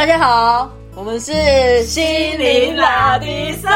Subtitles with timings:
[0.00, 2.02] 大家好，我们是心
[2.38, 3.68] 灵拉迪赛，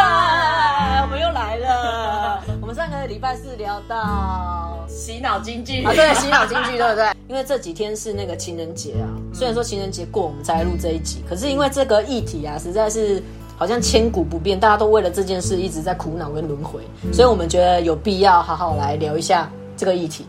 [1.02, 2.42] 我们又来了。
[2.62, 7.12] 我们上个礼拜四聊到洗脑京剧啊，对，洗脑京剧，对不对？
[7.28, 13.22] 因为这几天是那个情人节啊，虽然说情人节过，我们才录这一集，可是因为这个议题啊，实在是
[13.58, 16.80] 好像千古不变，大家都为了这件事一直在苦恼跟轮回，
[17.12, 20.24] 所以我们觉得有必要好好来聊一下这个议题。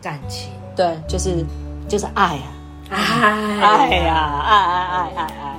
[0.00, 1.44] 感情，对，就是
[1.86, 2.55] 就是爱啊。
[2.90, 2.98] 哎
[3.60, 5.58] 哎呀，爱爱爱爱爱！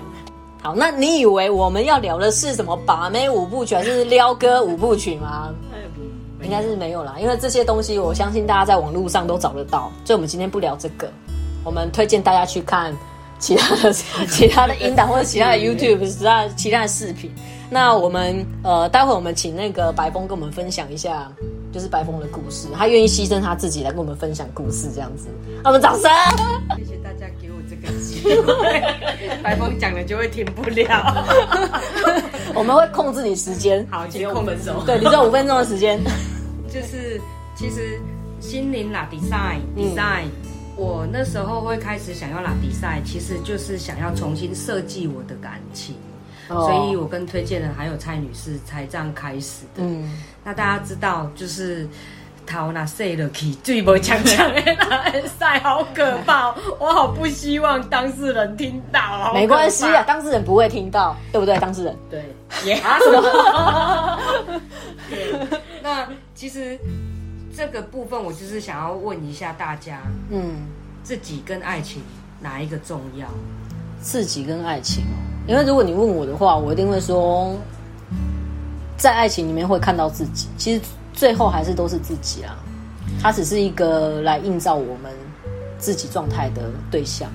[0.62, 5.50] 好，那你以为我们要聊的是什么把妹五部曲，还是撩哥五部曲吗？
[6.44, 11.10] 应该是没有啦，因为这些东西我相信大家在网络上都找得到，所以我们今天不聊这个，
[11.66, 12.96] 我们推荐大家去看
[13.40, 13.92] 其他的
[14.30, 17.34] 其他的音档或者其他的 YouTube 其他其他的视频。
[17.70, 21.30] 那我们呃，待会我们请那个白峰跟我们分享一下，
[21.74, 25.28] 就是白峰的故事，他愿意牺牲他自己来跟我们分享故事，这样子，
[25.64, 26.10] 那我们掌声。
[29.44, 31.26] 白峰讲了就会停不了。
[32.56, 34.86] 我们会控制你时间，好，只有五分钟。
[34.86, 36.00] 对，你只有五分钟的时间。
[36.68, 37.20] 就是
[37.56, 38.00] 其实
[38.40, 40.26] 心灵啦，design design，、
[40.76, 45.96] 我那时候会开始想要啦 design，其实就是想要重新设计我的感情。
[46.48, 49.84] 所以我跟推荐人还有蔡女士才这样开始的。
[49.84, 50.10] 嗯，
[50.46, 51.86] 那大家知道，就是
[52.48, 56.56] 头那碎了去，最不强强的那晒，好可怕！
[56.80, 59.32] 我好不希望当事人听到。
[59.34, 61.60] 没关系啊，当事人不会听到，对不对？
[61.60, 62.34] 当事人，对，
[62.66, 64.20] 也啊什么？
[65.10, 66.80] 对，那其实
[67.56, 70.00] 这个部分，我就是想要问一下大家，
[70.30, 70.56] 嗯，
[71.04, 72.02] 自己跟爱情
[72.40, 73.28] 哪一个重要？
[74.02, 75.18] 自己跟爱情哦，
[75.48, 77.54] 因为如果你问我的话，我一定会说，
[78.96, 80.82] 在爱情里面会看到自己，其实
[81.18, 82.56] 最后还是都是自己啊，
[83.22, 85.12] 他只是一个来映照我们
[85.80, 87.30] 自己状态的对象。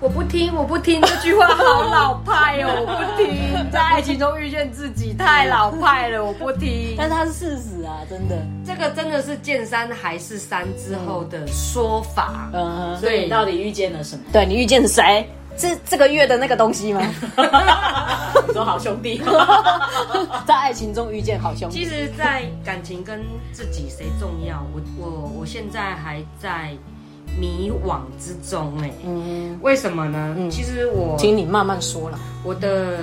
[0.00, 2.70] 我不听，我不听，这句话好老派哦！
[2.78, 6.94] 我不听，在爱情中遇见自己太老派了，我不听。
[6.96, 8.36] 但是它是事实啊，真的。
[8.64, 12.48] 这个真的是见山还是山之后的说法。
[12.52, 14.22] 嗯，所以你到底遇见了什么？
[14.32, 15.28] 对你遇见谁？
[15.58, 17.00] 这这个月的那个东西吗？
[18.46, 19.20] 你说好兄弟，
[20.46, 21.78] 在爱情中遇见好兄弟。
[21.78, 23.20] 其实，在感情跟
[23.52, 26.72] 自己谁重要，我我我现在还在
[27.38, 28.90] 迷惘之中哎。
[29.04, 30.36] 嗯，为什么呢？
[30.50, 32.18] 其实我请你慢慢说了。
[32.44, 32.98] 我的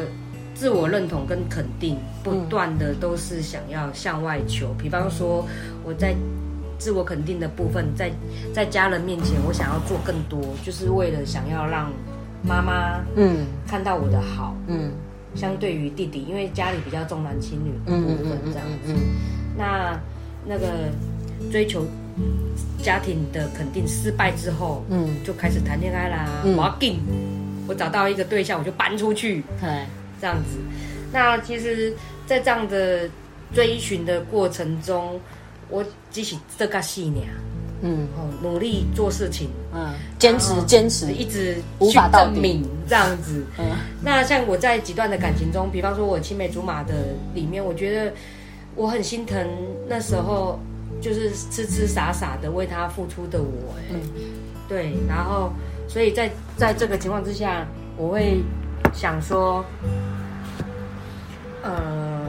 [0.54, 4.74] 自我认同跟肯定，不断的都是想要向外求。
[4.78, 5.46] 比方说，
[5.84, 6.16] 我在
[6.80, 8.12] 自我肯定的部分，在
[8.54, 11.92] 在家人面前，我想要做更多，就是为了想要让
[12.48, 14.56] 妈妈嗯看到我的好。
[14.68, 14.92] 嗯
[15.36, 18.94] 相对于弟弟，因为家里比较重男轻女的嗯部分这样子。
[19.58, 20.00] 那
[20.46, 20.90] 那个
[21.52, 21.86] 追求
[22.82, 26.42] 家庭的肯定失败之后，嗯就开始谈恋爱啦。
[26.46, 27.02] 嗯我要定，
[27.68, 29.44] 我找到一个对象，我就搬出去。
[29.62, 29.88] 嗯，哎，
[30.22, 30.58] 这样子。
[31.12, 31.94] 那其实，
[32.26, 33.10] 在这样的
[33.54, 35.20] 追寻的过程中，
[35.70, 37.28] 我只是这个细年
[37.86, 38.08] 嗯。
[38.18, 42.34] 哦，努力做事情，嗯，坚持坚持，一直无去法到底。
[42.34, 43.46] 证明这样子。
[43.60, 43.66] 嗯。
[44.04, 46.94] 那像我在几段的感情中，比方说我青梅竹马的
[47.34, 48.12] 里面，我觉得
[48.76, 49.48] 我很心疼
[49.88, 50.60] 那时候
[51.00, 54.02] 就是痴痴傻傻的为他付出的我、哎、嗯。
[54.68, 55.52] 对，然后
[55.88, 57.68] 所以在在这个情况之下，
[57.98, 58.42] 我会
[58.94, 59.64] 想说，
[61.62, 62.26] 呃，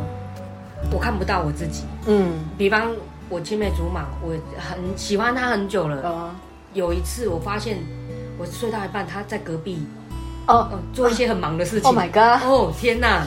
[0.93, 1.85] 我看不到我自己。
[2.07, 2.45] 嗯。
[2.59, 2.95] 比方
[3.29, 6.03] 我青梅竹马，我很喜欢他很久了。
[6.09, 6.31] 哦
[6.75, 7.79] 有一次我发现
[8.39, 9.87] 我睡到一半，他在隔壁
[10.47, 11.89] 哦呃做一些很忙的事情。
[11.89, 13.27] ，Oh my god，哦天哪！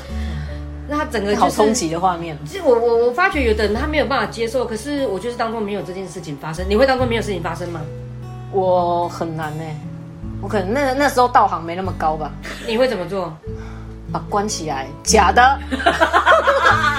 [0.87, 2.37] 那他整个就是好冲击的画面。
[2.45, 6.63] 其实我我我发觉有的人他没有办法接受，可是我就是当做没有这件事情发生。
[6.69, 7.81] 你会当做没有事情发生吗？
[8.51, 9.63] 我很难呢，
[10.41, 12.31] 我可能那那时候道行没那么高吧，
[12.67, 13.35] 你会怎么做？
[14.11, 15.59] 把关起来，假的。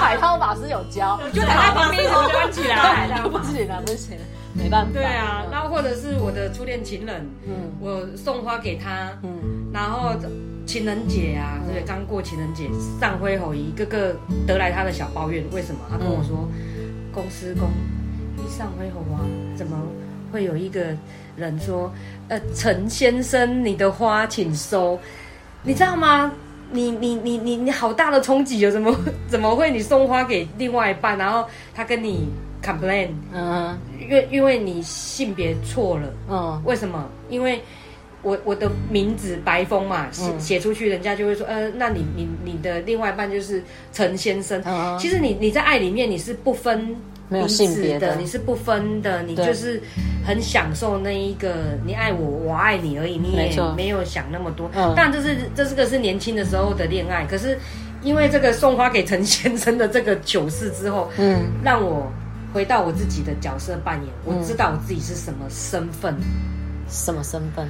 [0.01, 3.21] 海涛法师有教，我就躺在旁边一直关起来。
[3.29, 4.17] 不行了，不行，
[4.53, 4.91] 没办法。
[4.91, 10.13] 对啊，然后或者是我的初恋情人，嗯我送花给他，嗯然后
[10.65, 11.81] 情人节啊，对？
[11.83, 12.69] 刚过情人节，
[12.99, 14.15] 上灰吼一个个
[14.45, 15.79] 得来他的小抱怨，为什么？
[15.89, 16.49] 他跟我说，
[17.13, 17.69] 公司公
[18.43, 19.23] 一上灰吼啊，
[19.55, 19.77] 怎么
[20.31, 20.81] 会有一个
[21.37, 21.91] 人说，
[22.27, 24.99] 呃，陈先生，你的花请收，
[25.63, 26.31] 你知道吗？
[26.71, 28.71] 你你你你你好大的冲击哦！
[28.71, 28.95] 怎么
[29.27, 32.27] 怎么会你送花给另外一半，然后他跟你
[32.63, 37.07] complain，嗯因为因为你性别错了，嗯为什么？
[37.29, 37.61] 因为
[38.23, 44.61] 我我的名字白风嘛，写嗯写出去，人家就会说，呃，那你你你的另外一半就是陈先生。
[44.65, 46.95] 嗯其实你你在爱里面你是不分
[47.31, 49.81] 没有性别的的，你是不分的，你就是
[50.25, 54.69] 很享受那一个你爱我，我爱你而已，你也没有想那么多。
[54.75, 57.57] 嗯但这是这是个是年轻的时候的恋爱，可是
[58.03, 62.11] 因为这个送花给陈先生的这个糗事之后，嗯让我
[62.53, 66.13] 回到我自己的角色扮演，我知道我自己是什么身份。
[66.89, 67.65] 什么身份？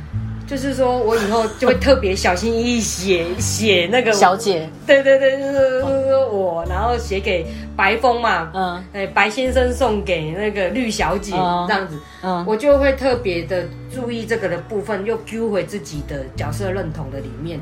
[0.51, 8.83] 就是说我以后就会特别小心翼翼写写那个小，姐，对对对，就是我，然后写给白风嘛，嗯。
[8.91, 12.45] 哎，白先生送给那个绿小姐、哦这样子，嗯。
[12.45, 17.57] 我就会特别的注意这个的部分，又 Q 回自己的角色认同的里面。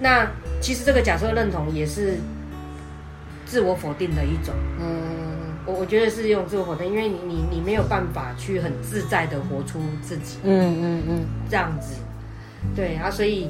[0.00, 0.28] 那
[0.60, 2.16] 其实这个角色认同也是
[3.46, 5.06] 自我否定的一种，嗯。
[5.66, 10.38] 我我觉得是用自我否定，因为你你你没有办法去很自在的活出自己。
[10.42, 12.00] 嗯嗯嗯，这样子，
[12.74, 13.48] 对啊，所以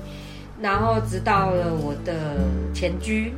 [0.60, 2.36] 然后直到了我的
[2.74, 3.32] 前居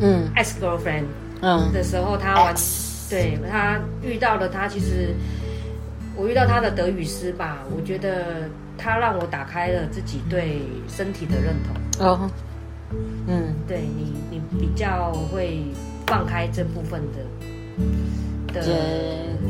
[0.00, 0.30] 嗯。
[0.34, 1.04] ex girlfriend
[1.42, 1.72] 嗯。
[1.72, 5.14] 的时候，他完 X 对他遇到了他，其实
[6.16, 12.30] 我遇到他的德语师吧，我觉得他让我打开了自己对身体的认同，哦，
[13.26, 13.54] 嗯。
[13.68, 15.64] 对你你比较会
[16.06, 18.62] 放开这部分的的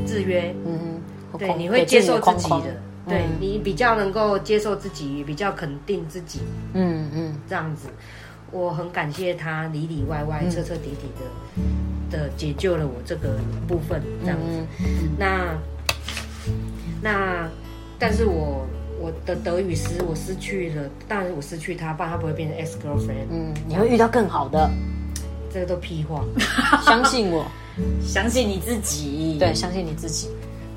[0.07, 1.01] 制约，嗯，
[1.39, 6.41] 对，你会接受自己的，对嗯你比较能够接受自己，比较肯定自己。
[6.75, 7.89] 嗯嗯这样子，
[8.51, 11.09] 我很感谢他里里外外、嗯彻彻底底
[12.11, 14.67] 的的解救了我这个部分，这样子。
[14.81, 15.57] 嗯那
[17.03, 17.49] 那，
[17.99, 18.67] 但是我
[19.01, 24.71] 我的德语失我失去了，当然我失去他，不然他不会变成 ex girlfriend，、嗯，你会遇到更好的，
[25.53, 26.25] 这个都屁话。
[26.85, 27.47] 相信我，
[28.01, 29.37] 相信你自己。
[29.39, 30.31] 对，相信你自己。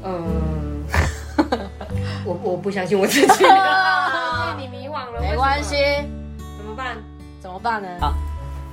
[0.03, 0.78] 嗯，
[2.29, 3.43] 我我不相信我自己，
[4.59, 5.75] 你迷惘了， 没关系，
[6.57, 6.95] 怎么办？
[7.41, 7.87] 怎么办呢？
[8.01, 8.13] 啊，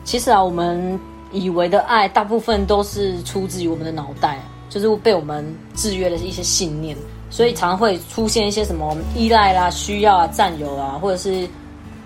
[0.04, 1.00] 其实啊，我们
[1.32, 4.38] 以为的爱，大部分都是出自于我们的脑袋，
[4.68, 5.42] 就是被我们
[5.74, 6.94] 制约的一些信念，
[7.30, 11.48] 所以常常会出现一些什么依赖啦、需要啊、占有啊，或者是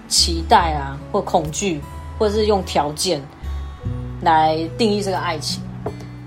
[0.07, 1.81] 期待啊，或恐惧，
[2.17, 3.21] 或者是用条件
[4.23, 5.61] 来定义这个爱情。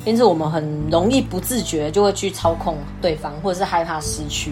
[0.05, 0.61] 因此，我们很
[0.91, 4.51] 容易不自觉就会去操控对方，或者是害怕失去。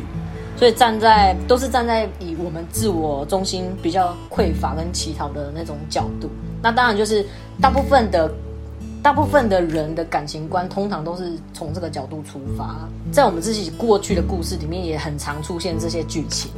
[0.61, 6.29] 所以站在都是站在以我们自我中心比较匮乏跟乞讨的那种角度，
[6.61, 7.25] 那当然就是
[7.59, 8.31] 大部分的
[9.01, 16.51] 大部分的人的感情观通常都是从这个角度出发，在我们自己过去的故事里面也很常出现这些剧情。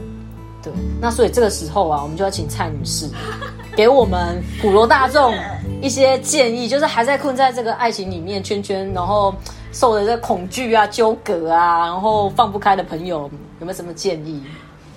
[0.62, 3.08] 对，那所以这个时候啊，我们就要请蔡女士
[3.74, 5.34] 给我们普罗大众
[5.82, 9.34] 一些建议，就是还在困在这个爱情里面圈圈，然后
[9.72, 13.32] 受的这恐惧啊、纠葛啊，然后放不开的朋友，
[13.64, 14.44] 有没有什么建议？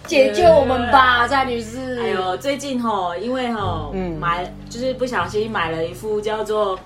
[0.09, 2.01] 解救我们吧，蔡女士。
[2.01, 6.77] 哎呦，最近吼，因为吼，嗯买就是不小心买了一副叫做《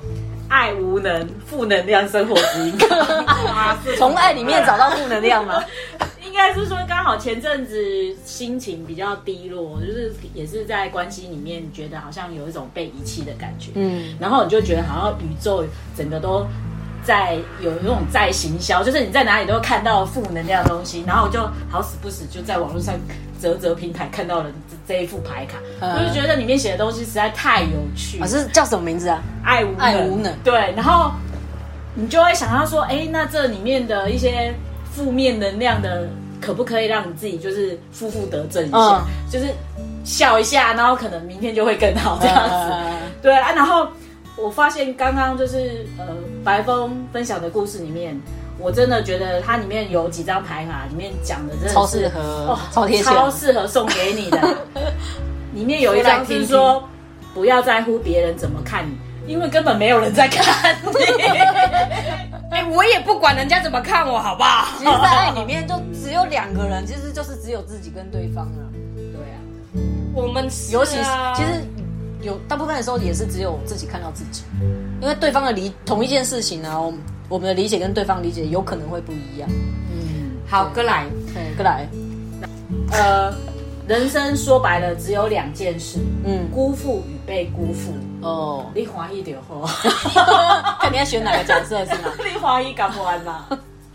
[0.51, 2.79] 爱无能负能量生活指引》
[3.97, 5.63] 从爱里面找到负能量吗？
[6.23, 15.65] 应该是说刚好前阵子心情比较低落，就是也是在关系里面觉得好像有一种被遗弃的感觉，嗯然后你就觉得好像宇宙
[15.97, 16.47] 整个都
[17.05, 22.95] 在有那种在行销，就是你在哪里都会看到负能量的东西，然后我就好死不死就在网络上
[23.39, 25.93] 泽泽平台看到了这这一副牌卡，嗯。
[25.95, 28.21] 我就觉得里面写的东西实在太有趣。
[28.21, 29.23] 啊，，是叫什么名字啊？
[29.45, 29.79] 爱无能。
[29.79, 30.33] 爱无能。
[30.45, 31.11] 对，然后
[31.95, 34.55] 你就会想到说，哎，那这里面的一些
[34.93, 36.09] 负面能量的，
[36.41, 39.03] 可不可以让你自己就是负负得正一下，嗯。
[39.31, 39.47] 就是
[40.05, 42.55] 笑一下，然后可能明天就会更好这样子。
[42.55, 43.87] 呃对啊，然后
[44.43, 46.07] 我发现刚刚就是呃
[46.45, 48.21] 白峰分享的故事里面。
[48.63, 54.39] 我真的觉得它里面有几张牌卡，里面讲的真的是超适合哦超贴切超适合送给你的。
[55.55, 56.87] 里面有一张是说，
[57.33, 60.91] 不要在乎别人怎么看你，因为根本没有人在看你。
[62.53, 64.69] 哎、我也不管人家怎么看我，好不好？
[64.79, 68.61] 其实，在爱里面就只有两个人，其实就是只有自己跟对方啊。
[68.95, 69.41] 对啊，
[70.15, 70.97] 我们是尤其
[71.35, 71.65] 其实
[72.23, 74.43] 有大部分的时候也是只有自己看到自己，
[75.01, 79.49] 因为对方的理同一件事情呢、我们我们的理解跟对方理解有可能会不一样。
[79.91, 81.87] 嗯，好，哥来，对，过来，
[82.93, 83.35] 呃，
[83.89, 87.93] 人生说白了只有两件事：嗯，辜负与被辜负。
[88.23, 89.67] 哦，你欢喜就好，
[90.79, 92.13] 看你要选哪个角色是吗？
[92.23, 93.49] 你欢喜干不完啦？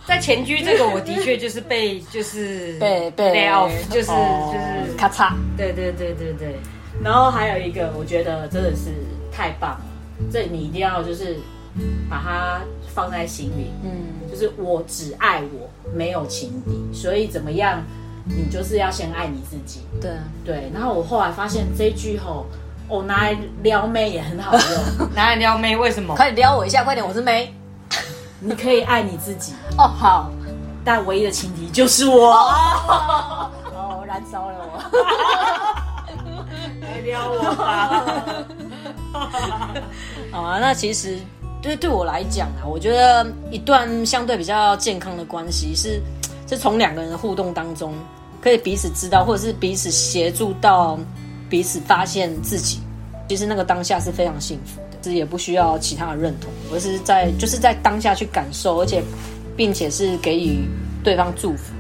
[0.08, 4.52] 在前居这个，我的确就是被就是被被被 off，就是、哦。
[4.54, 6.56] 就是，咔嚓，对对对对对，
[7.04, 8.92] 然后还有一个，我觉得真的是
[9.32, 9.86] 太棒了，
[10.32, 11.38] 这你一定要就是
[12.10, 12.62] 把它
[12.94, 13.72] 放在心里。
[13.84, 13.92] 嗯
[14.28, 17.82] 就是我只爱我，没有情敌，所以怎么样，
[18.26, 19.82] 你就是要先爱你自己。
[20.02, 20.12] 对，
[20.44, 22.46] 对，然后我后来发现这句吼，
[22.90, 25.10] 我、拿来撩妹也很好用。
[25.16, 26.16] 拿来撩妹，为什么？
[26.16, 27.54] 快点撩我一下，快点，我是妹。
[28.42, 30.30] 你可以爱你自己， 哦，好，
[30.84, 32.34] 但唯一的情敌就是我。
[33.72, 35.85] 哦，燃烧了我。
[37.06, 38.46] 撩我吧。
[40.32, 41.18] 好啊，那其实
[41.62, 46.02] 对对我来讲啊，我觉得一段相对比较健康的关系是，
[46.48, 47.94] 是从两个人的互动当中，
[48.42, 51.00] 可以彼此知道，或者是彼此协助到
[51.50, 52.80] 彼此发现自己，
[53.30, 59.02] 其实那个当下是非常幸福的，其实也不需要其他的认同，而是在就是在当下去感受，而且
[59.56, 60.68] 并且是给予
[61.04, 61.75] 对方祝福。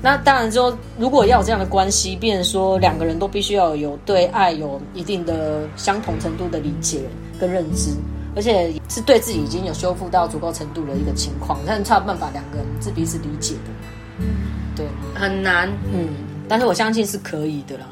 [0.00, 7.00] 那当然说，如果要有这样的关系，变成说两个人都必须要有对爱有一定的相同程度的理解
[7.40, 7.90] 跟认知，
[8.36, 14.24] 而且是对自己已经有修复到足够程度的一个情况，才才有办法两个人是彼此理解的。
[14.76, 16.08] 对，很难，嗯，
[16.48, 17.86] 但是我相信是可以的啦，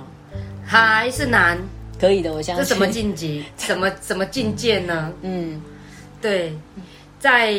[0.65, 1.59] 还是难？
[1.99, 2.65] 可以的，我相信。
[2.65, 3.43] 这什么境界？
[3.57, 5.13] 什么 什么境界呢？
[5.23, 5.61] 嗯，
[6.21, 6.57] 对，
[7.19, 7.57] 在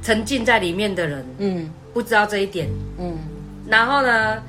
[0.00, 3.18] 沉浸在里面的人，嗯不知道这一点，嗯
[3.66, 4.42] 然后呢，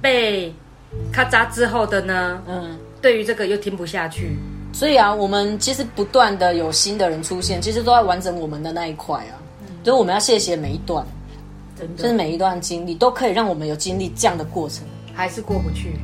[0.00, 0.52] 被
[1.12, 2.78] 咔嚓之后的呢，嗯。
[3.02, 4.36] 对于这个又听不下去，
[4.72, 9.38] 所以啊，我们其实不断的有新的人出现，其实都在完整我们的那一块啊。
[9.84, 11.06] 所以我们要谢谢每一段，
[11.78, 14.82] 真就是每一段经历都可以让我们有经历这样的过程。
[15.14, 16.00] 还是过不去。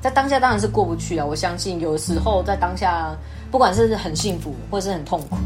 [0.00, 1.24] 在当下当然是过不去啊！
[1.24, 3.14] 我相信有时候在当下，
[3.52, 5.36] 不管是很幸福或是很痛苦，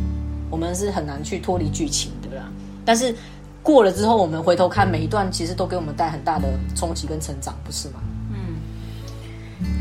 [0.50, 2.44] 我们是很难去脱离剧情的啦。
[2.86, 3.14] 但是
[3.66, 7.94] 过了之后，我们回头看每一段，其实都给我们带很大的冲击跟成长，不是吗？
[8.30, 8.54] 嗯。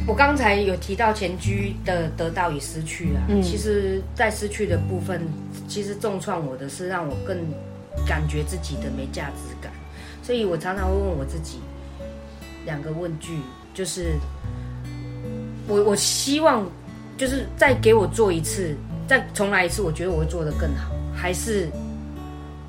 [0.07, 3.39] 我刚才有提到前居的得到与失去啊，嗯。
[3.43, 5.21] 其实，在失去的部分，
[5.67, 7.37] 其实重创我的是让我更
[8.07, 9.71] 感觉自己的没价值感，
[10.23, 11.59] 所以我常常会问我自己
[12.65, 13.37] 两个问句，
[13.75, 14.15] 就是
[15.67, 16.67] 我我希望
[17.19, 18.75] 就是再给我做一次，
[19.07, 21.69] 再重来一次，我觉得我会做得更好，还是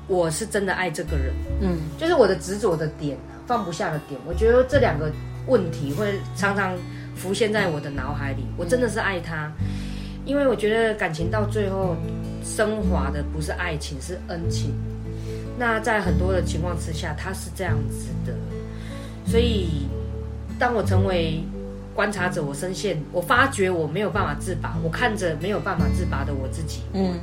[0.07, 1.33] 我是真的爱这个人？
[1.61, 4.19] 嗯就是我的执着的点啊，放不下的点。
[4.25, 5.11] 我觉得这两个
[5.47, 6.75] 问题会常常
[7.15, 8.45] 浮现在我的脑海里。
[8.57, 9.51] 我真的是爱他，
[10.25, 11.95] 因为我觉得感情到最后
[12.43, 14.73] 升华的不是爱情，是恩情。
[15.59, 18.33] 那在很多的情况之下，他是这样子的，
[19.25, 19.87] 所以
[20.59, 21.43] 当我成为
[21.95, 27.15] 观察者，我深陷，我发觉我没有办法自拔，我看着没有办法自拔的我自己，嗯，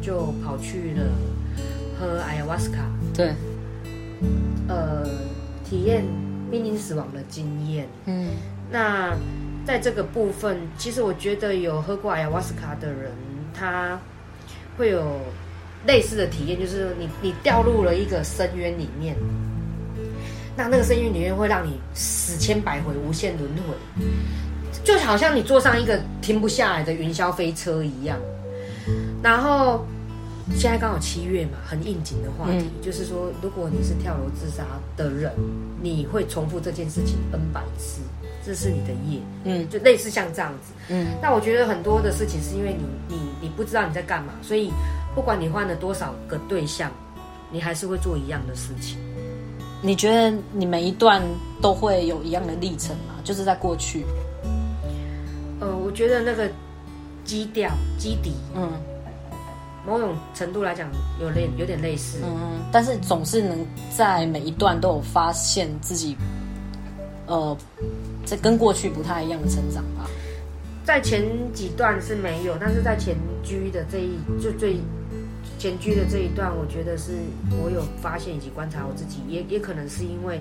[0.00, 1.04] 就跑去了
[2.02, 2.82] 喝 ayahuasca。
[3.14, 3.32] 对，
[4.68, 5.06] 呃，
[5.64, 6.04] 体验
[6.50, 7.86] 濒临死亡的经验。
[8.06, 8.30] 嗯
[8.72, 9.14] 那
[9.64, 13.12] 在这个部分，其实我觉得有喝过 ayahuasca 的人，
[13.54, 14.00] 他
[14.76, 15.20] 会有
[15.86, 19.14] 类似的体验，就是你你掉入了一个深渊里面，
[20.56, 24.04] 那那个深渊里面会让你死千百回，无限轮回，
[24.82, 28.18] 就好像你坐上一个停不下来的云霄飞车一样。
[29.22, 29.86] 然后
[30.56, 34.64] 现在刚好七月嘛，很应景的话题，就是说，如果你是跳楼自杀
[34.96, 35.32] 的人，
[35.80, 38.00] 你会重复这件事情 n 百次，
[38.44, 40.72] 这是你的业，嗯就类似像这样子。
[40.88, 42.84] 嗯那我觉得很多的事情是因为你
[43.14, 44.72] 你你不知道你在干嘛，所以
[45.14, 46.90] 不管你换了多少个对象，
[47.50, 48.98] 你还是会做一样的事情。
[49.80, 51.22] 你觉得你每一段
[51.60, 53.14] 都会有一样的历程吗？
[53.24, 54.04] 就是在过去，
[55.60, 56.48] 呃，我觉得那个
[57.24, 58.70] 基调基底，嗯
[59.86, 60.88] 某种程度来讲
[61.20, 62.18] 有类有点类似。
[62.22, 66.16] 嗯，但是总是能在每一段都有发现自己，
[67.26, 67.56] 呃，
[68.24, 70.08] 这跟过去不太一样的成长吧。
[70.84, 74.80] 在前几段是没有，但是在前居的这一就最
[75.62, 77.12] 前居的这一段，我觉得是
[77.62, 80.40] 我有发现以及观察我自己，也也可能是因为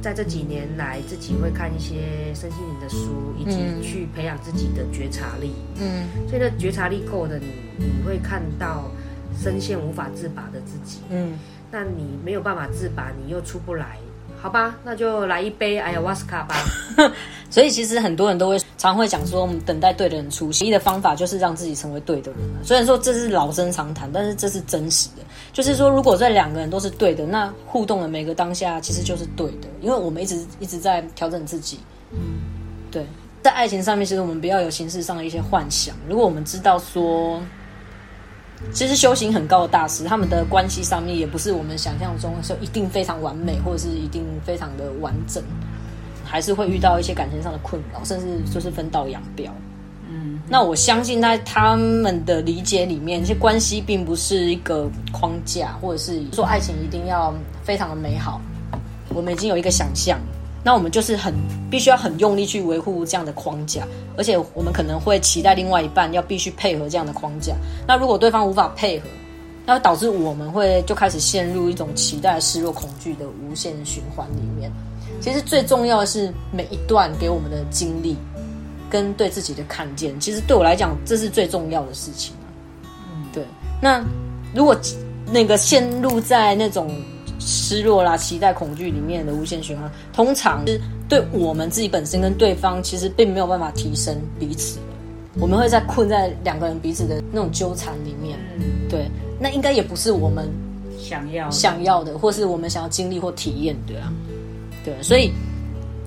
[0.00, 8.88] 在这几年来自己会看一些身心灵的书，以及嗯去培养自己的觉察力，嗯所以呢觉察力够的你，你会看到
[9.36, 11.00] 深陷无法自拔的自己。
[11.10, 11.36] 嗯，
[11.72, 13.98] 那你没有办法自拔，你又出不来，
[14.40, 16.54] 好吧，那就来一杯 ayahuasca 吧。
[17.54, 20.64] 所以其实很多人都会常会讲说，我们等待对的人出现。
[20.64, 22.40] 唯一的方法就是让自己成为对的人。
[22.64, 25.22] 虽然说这是老生常谈，但是这是真实的。
[25.52, 31.78] 就是说，如果这两个人都是对的，那互动的每个当下其实就是对的，因为我们一直一直在调整自己。
[32.10, 32.18] 嗯，
[32.90, 33.06] 对，
[33.40, 35.94] 在爱情上面，其实我们不要有形式上的一些幻想。
[36.08, 37.40] 如果我们知道说，
[38.72, 45.40] 其实修行很高的大师，他们的关系上面也不是我们想象中说一定非常完美，或者是一定非常的完整。
[46.24, 49.52] 还是会遇到一些感情上的困扰，甚至就是分道扬镳。
[50.10, 58.40] 嗯，那我相信在他们的理解里面，这些关系并不是一个框架，或者是说爱情一定要非常的美好。
[59.10, 60.18] 我们已经有一个想象，
[60.62, 61.32] 那我们就是很
[61.70, 67.54] 必须要很用力去维护这样的框架，而且我们可能会期待另外一半要必须配合这样的框架。
[67.86, 69.06] 那如果对方无法配合，
[69.66, 74.70] 那导致我们会就开始陷入一种期待、失落、恐惧的无限循环里面。
[75.20, 78.16] 其实最重要的是每一段给我们的经历
[78.90, 82.34] 跟对自己的看见，其实对我来讲这是最重要的事情
[82.84, 83.44] 嗯，对。
[83.80, 84.04] 那
[84.54, 84.76] 如果
[85.32, 86.90] 那个陷入在那种
[87.40, 94.78] 失落啦、期待、恐惧里面的无限循环，通常是对我们自己本身跟对方其实并没有办法提升彼此。
[95.40, 98.38] 我们会在困在两个人彼此的那种纠缠里面，
[98.88, 100.48] 对，那应该也不是我们
[100.98, 104.12] 想要想要的，或是我们想要经历或体验的啊，
[104.84, 105.32] 对，所以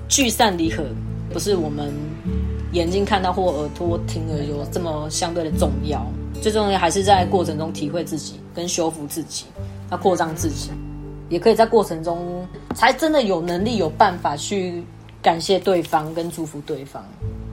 [0.08, 0.84] 聚散离合
[1.32, 1.92] 不是我们
[2.72, 6.04] 眼睛看到或耳朵听了有这么相对的重要，
[6.40, 9.44] 最重要还是在过程中体会自己跟修复自己，
[9.90, 10.70] 要扩张自己，
[11.28, 14.82] 也可以在过程中才真的有能力有办法去
[15.22, 17.04] 感谢对方跟祝福对方。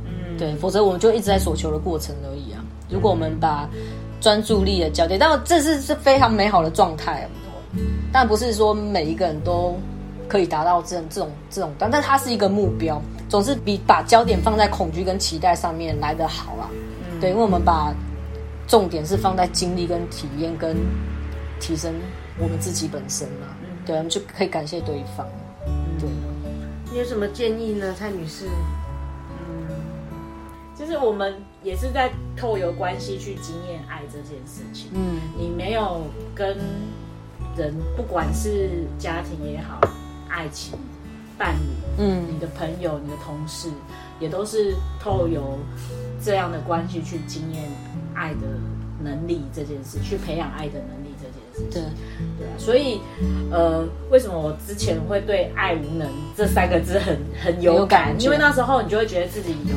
[0.05, 2.63] 嗯对，否则我们就一直在所求的过程而已啊。
[2.89, 3.69] 如果我们把
[4.25, 7.29] 专注力的焦点，但这是是非常美好的状态，
[8.11, 9.77] 但不是说每一个人都
[10.27, 16.65] 可以达到这这种这种，但但它是一个目标，总是比把焦点放在恐惧跟期待上面来得好啊。
[17.21, 17.93] 对，因为我们把
[18.67, 20.75] 重点是放在经历跟体验跟
[21.59, 21.93] 提升
[22.39, 23.45] 我们自己本身嘛。
[23.85, 25.23] 对，我们就可以感谢对方。
[25.99, 26.09] 对，
[26.91, 28.47] 你有什么建议呢，蔡女士？
[30.75, 31.35] 就是我们
[31.65, 34.91] 也是在透由关系去经验爱这件事情。
[34.93, 36.03] 嗯，你没有
[36.35, 36.55] 跟
[37.57, 39.81] 人，不管是家庭也好，
[40.29, 40.77] 爱情、
[41.39, 43.69] 伴侣，嗯，你的朋友、你的同事，
[44.19, 45.57] 也都是透由
[46.23, 47.63] 这样的关系去经验
[48.13, 48.41] 爱的
[49.01, 51.73] 能力这件事，去培养爱的能力这件事。
[51.73, 51.81] 对，
[52.37, 52.53] 对啊。
[52.59, 53.01] 所以，
[53.49, 56.07] 呃，为什么我之前会对“爱无能”
[56.37, 58.15] 这三个字很很有感？
[58.21, 59.75] 因为那时候你就会觉得自己有。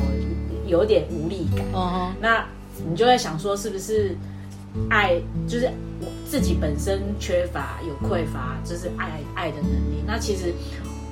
[0.69, 1.38] 有点无力
[1.71, 2.45] 感，那
[2.89, 4.15] 你就在想说，是不是
[4.89, 10.03] 爱就是我自己本身缺乏有匮乏，就是爱爱的能力？
[10.05, 10.53] 那其实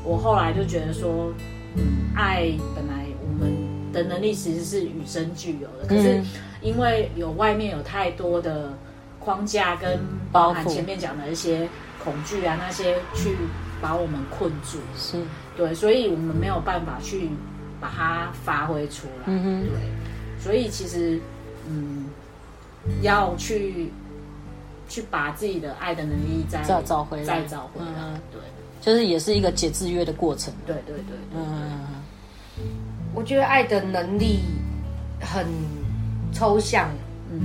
[0.04, 1.34] 我后来就觉得说，
[1.76, 1.84] 嗯，
[2.16, 3.54] 爱本来我们
[3.92, 6.22] 的能力其实是与生俱有的，可是
[6.62, 8.74] 因为有外面有太多的
[9.20, 10.00] 框架跟
[10.32, 11.68] 包含前面讲的一些
[12.04, 13.36] 恐惧啊那些去
[13.82, 15.18] 把我们困住，是。
[15.56, 17.30] 对，所以我们没有办法去。
[17.80, 19.70] 把它发挥出来，对，
[20.48, 21.20] 所以其实，
[21.68, 22.06] 嗯，
[23.02, 23.92] 要去
[24.88, 28.40] 去把自己的爱的能力再再找回来，再找回来，对，
[28.80, 31.86] 就是也是一个解制约的过程，对对对，嗯，
[33.14, 34.40] 我觉得爱的能力
[35.20, 35.46] 很
[36.32, 36.90] 抽象，
[37.30, 37.42] 嗯，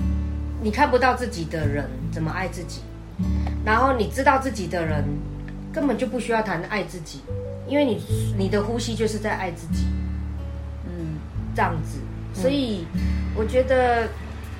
[0.63, 2.83] 你看不到自己的人怎么爱自己，
[3.65, 5.05] 然后你知道自己的人
[5.73, 7.21] 根本就不需要谈爱自己，
[7.67, 8.01] 因为你
[8.39, 9.87] 你的呼吸就是在爱自己。
[11.55, 11.99] 这样子，
[12.35, 12.87] 所以
[13.37, 14.09] 我觉得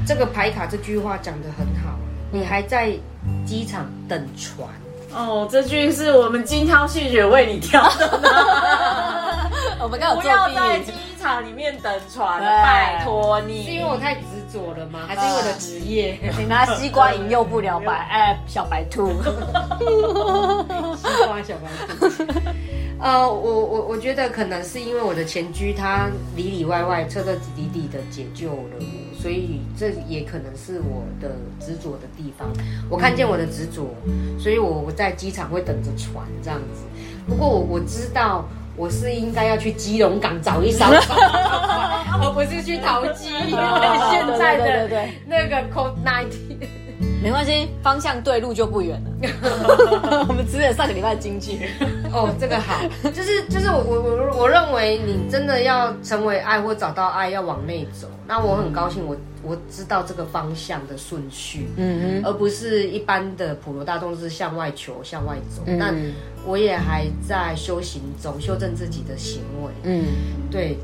[0.07, 1.99] 这个牌卡这句话讲得很好。
[2.31, 2.93] 你还在
[3.47, 4.67] 机场等船
[5.15, 8.09] 哦，这句是我们精挑细选为你挑的。
[9.79, 13.65] 我们刚 不要在机场里面等船，拜托你。
[13.65, 15.01] 是因为我太执着了吗？
[15.07, 16.19] 还是因为我的职业？
[16.39, 19.09] 你拿西瓜引诱不了白哎小白兔。
[20.97, 22.09] 西瓜小白兔。
[23.03, 32.49] 呃，我我我觉得可能是因为我的前居他里里外外彻彻底底的解救了我，所以这也可能是我的执着的地方。
[32.89, 33.93] 我看见我的执着，
[34.39, 36.85] 所以我我在机场会等着船这样子。
[37.27, 41.19] 不过我我知道我是应该要去基隆港找一艘船，
[42.23, 43.31] 而不是去淘机。
[43.31, 46.33] 现在的那个 Cold Night。
[47.21, 50.27] 没关系，方向对，路就不远了。
[50.29, 51.61] 我们只有上个礼拜的经济
[52.13, 52.81] 哦，这个好，
[53.13, 58.07] 就是就是我我我我认为你真的要成为爱或找到爱，要往内走。
[58.27, 65.63] 那我很高兴，我我知道这个方向的顺序，嗯嗯，而不是一般的普罗大众是向外求、向外走。
[65.67, 65.93] 那
[66.47, 69.73] 我也还在修行中，修正自己的行为。
[69.83, 70.05] 嗯，
[70.51, 70.77] 对，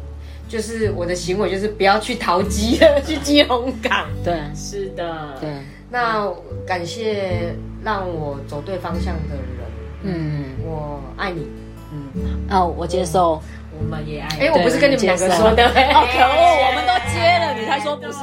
[0.49, 4.07] 就是我的行为就是不要去淘机， 去基隆港。
[4.25, 5.51] 对，是的，对。
[5.91, 6.31] 那
[6.67, 9.65] 感谢让我走对方向的人，
[10.03, 11.49] 嗯，我爱你，
[11.93, 13.43] 嗯，哦，我接受，
[13.77, 18.19] 我们也爱，哎，我不是跟你们两个说的，哦，可恶，我们都接了，你才说不是，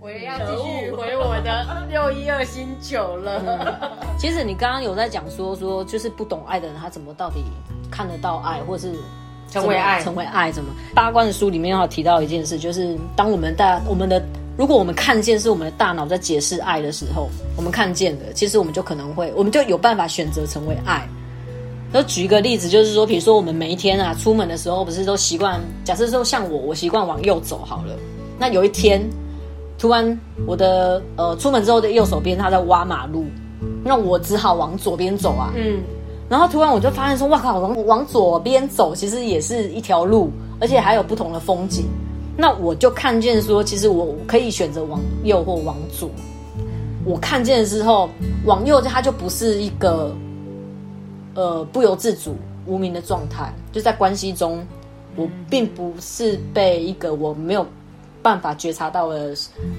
[0.00, 3.98] 我也要继续回我的六一二星球了。
[4.18, 7.44] 其实你刚刚有在讲说说，就是不懂爱的人，他怎么到底
[7.90, 8.92] 看得到爱，或是
[9.50, 10.72] 成为爱，成为爱，怎么？
[10.94, 14.22] 八卦的书里面要提到一件事，就是当我们大我们的。
[14.58, 21.08] 如果我们看见是我们的大脑在解释爱的时候，我们看见的，其实我们就可能会，我们就有办法选择成为爱。
[21.94, 27.96] 就举一个例子，就是说，比如说我们每一天啊，出门的时候，不是都习惯，假设说像我，我习惯往右走好了。
[28.36, 29.00] 那有一天，
[29.78, 33.26] 突然我的呃出门之后的右手边他在挖马路，
[33.84, 35.52] 那我只好往左边走啊。
[35.54, 35.80] 嗯，
[36.28, 41.86] 然后突然我就发现说，哇靠，往往左边走其实也是一条路，而且还有不同的风景。
[42.40, 46.08] 那我就看见说，其实我可以选择往右或往左。
[47.04, 48.08] 我看见之后，
[48.44, 50.14] 往右它就不是一个
[51.34, 54.64] 呃不由自主无名的状态，就在关系中，
[55.16, 57.66] 我并不是被一个我没有
[58.22, 59.34] 办法觉察到的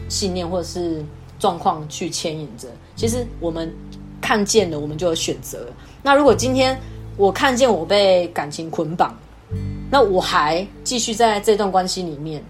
[0.09, 1.01] 信念或者是
[1.39, 2.67] 状况去牵引着。
[2.93, 3.73] 其实我们
[4.19, 5.65] 看见了，我们就有选择。
[6.03, 6.77] 那如果今天
[7.15, 9.17] 我看见我被感情捆绑，
[9.89, 12.43] 那我还继续在这段关系里面。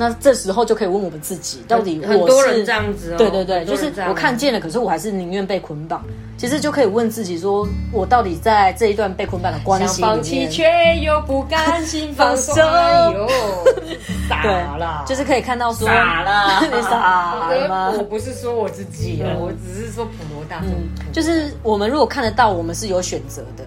[0.00, 6.04] 那这时候就可以问我们自己，到底很多人这样子哦，对对对，就是我看见了，可是我还是宁愿被捆绑。
[6.36, 10.64] 其实就可以问自己说，我到底在这一段被捆绑的关系里放弃面，却
[11.02, 13.28] 又不甘心放手，哎呦，
[14.30, 18.04] 傻了，就是可以看到说，傻了 你傻了我？
[18.04, 20.68] 不是说我自己啊，我只是说普罗大众，
[21.12, 23.64] 就是我们如果看得到，我们是有选择的，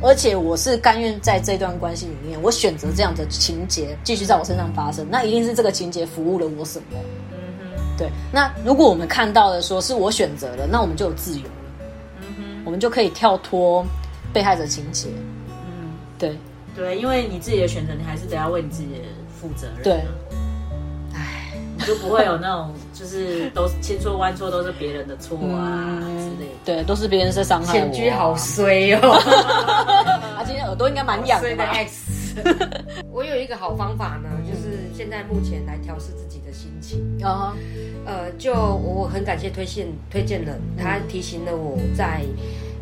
[0.00, 6.98] 而且我是甘愿在这段关系里面，我选择这样的情节继续在我身上发生，那一定是这个情节服务了我什么？
[7.96, 8.10] 对。
[8.30, 11.50] 那如果我们看到的说是我选择了，那我们就有自由了，
[12.20, 13.82] 嗯我们就可以跳脱
[14.30, 15.08] 被害者情节。
[15.48, 16.36] 嗯，对
[16.76, 18.98] 对，因为你自己的选择，你还是得要为你自己的
[19.40, 19.82] 负责任。
[19.82, 20.04] 对，
[21.14, 26.54] 唉，你就不会有那种就是都千错万错都是别人的错啊嗯之类的。
[26.64, 29.20] 对，都是别人在伤害我、前居好衰哦。
[30.36, 32.34] 他 今天耳朵应该蛮痒的的？X。
[33.12, 37.00] 我有一个好方法呢，就是现在目前来调试自己的心情。
[37.24, 37.54] 啊
[38.06, 42.22] 呃，就我很感谢推荐推荐人，他提醒了我在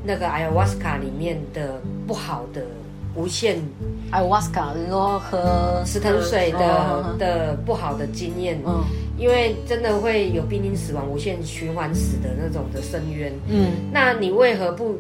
[0.05, 2.63] 那个 ayahuasca 里面的不好的
[3.15, 3.59] 无限
[4.11, 7.19] 艾瓦斯卡，你说喝石藤水的、嗯。
[7.19, 8.85] 的不好的经验，嗯。
[9.19, 13.33] 因为真的会有濒临死亡、无限循环死的那种的深渊。
[13.49, 13.73] 嗯。
[13.93, 14.99] 那你为何不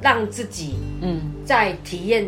[0.00, 1.32] 让自己嗯。
[1.44, 2.24] 在体验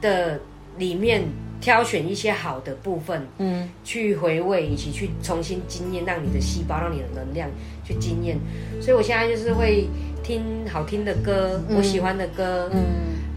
[0.00, 0.40] 的
[0.78, 1.22] 里面
[1.60, 3.68] 挑选一些好的部分，嗯。
[3.84, 7.48] 去回味，以及去重新经验，让你的细胞，让你的能量
[7.84, 8.38] 去经验。
[8.80, 9.86] 所以我现在就是会
[10.22, 11.76] 听好听的歌，嗯。
[11.76, 12.80] 我喜欢的歌，嗯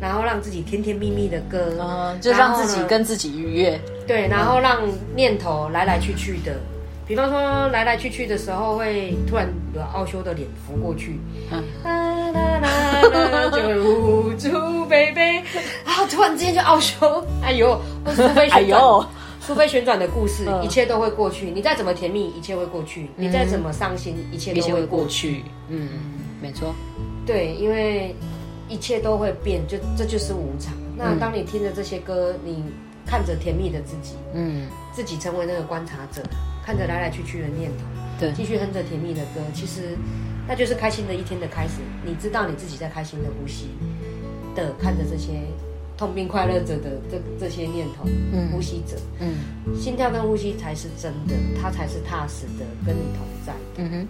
[0.02, 3.80] 然后让自己甜甜蜜蜜的歌，嗯，就让自己跟自己愉悦。
[4.08, 4.82] 对，然后让
[5.16, 6.56] 念头来来去去的。
[7.08, 11.20] 比方说来来去去的时候，会突然有奥修的脸浮过去，
[11.52, 15.40] 嗯啦啦啦啦，就会无助贝贝
[15.86, 17.82] 啊， 突然之间就奥修， 哎呦，
[18.16, 19.06] 苏菲哎旋转，呦，
[19.42, 21.50] 苏菲旋转的故事，嗯一切都会过去。
[21.50, 24.86] 你再怎么甜蜜，一切会过去；你再怎么伤心，一切都会。
[24.86, 25.44] 过去。
[25.70, 25.90] 嗯，
[26.40, 26.76] 没错。
[27.26, 28.16] 对，因为
[28.70, 30.74] 一切都会变，就这就是无常。
[30.96, 32.64] 那嗯当你听着这些歌，你
[33.06, 36.22] 看着甜蜜的自己，嗯，自己成为那个观察者，
[36.64, 37.84] 看着来来去去的念头，
[38.20, 39.98] 对继续哼着甜蜜的歌，其实
[40.48, 41.82] 那就是开心的一天的开始。
[42.06, 43.70] 你知道你自己在开心的呼吸
[44.56, 45.42] 的，看着这些
[45.98, 49.36] 痛并快乐着的这这些念头，嗯呼吸着，嗯
[49.76, 54.08] 心跳跟呼吸才是真的，它才是踏实的跟你同在，嗯哼。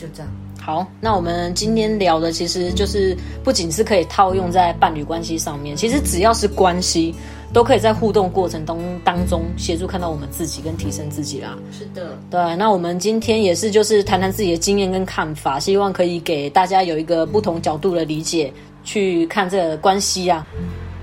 [0.00, 0.32] 就这样。
[0.58, 7.14] 好，那我们今天聊的其实就是不仅是可以套用在伴侣关系上面，其实只要是关系，
[7.52, 11.56] 都可以在互动过程当当中协助看到我们自己跟提升自己啦。
[11.72, 18.52] 是的，对，那我们今天也是就是谈谈自己的经验跟看法，希望可以给大家有一个不同角度的理解，
[18.84, 20.46] 去看这个关系啊。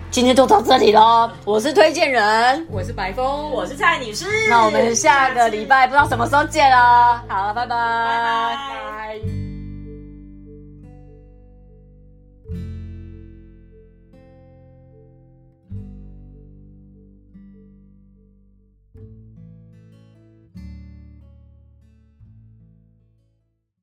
[0.09, 4.25] 今天就到这里喽，我是推荐人，我是白峰，我是蔡女士。
[4.49, 9.46] 那我们下个礼拜不知道什么时候见了，好，拜拜拜拜拜。